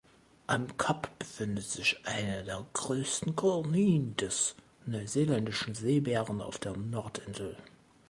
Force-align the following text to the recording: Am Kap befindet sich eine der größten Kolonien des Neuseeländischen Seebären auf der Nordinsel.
Am 0.47 0.77
Kap 0.77 1.15
befindet 1.19 1.65
sich 1.65 1.99
eine 2.07 2.43
der 2.43 2.65
größten 2.73 3.35
Kolonien 3.35 4.17
des 4.17 4.55
Neuseeländischen 4.87 5.75
Seebären 5.75 6.41
auf 6.41 6.57
der 6.57 6.75
Nordinsel. 6.75 7.55